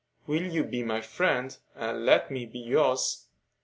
[0.25, 3.27] Will you be my friend, and let me be yours?"